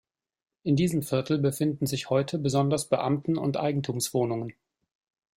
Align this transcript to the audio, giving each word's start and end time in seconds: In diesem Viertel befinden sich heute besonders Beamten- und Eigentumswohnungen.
In 0.63 0.75
diesem 0.75 1.03
Viertel 1.03 1.37
befinden 1.37 1.85
sich 1.85 2.09
heute 2.09 2.39
besonders 2.39 2.89
Beamten- 2.89 3.37
und 3.37 3.55
Eigentumswohnungen. 3.57 4.51